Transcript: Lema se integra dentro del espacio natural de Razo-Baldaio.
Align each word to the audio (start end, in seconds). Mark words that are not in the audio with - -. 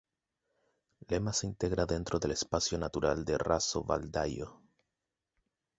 Lema 1.11 1.31
se 1.31 1.45
integra 1.45 1.85
dentro 1.85 2.17
del 2.17 2.31
espacio 2.31 2.75
natural 2.79 3.23
de 3.23 3.37
Razo-Baldaio. 3.37 4.59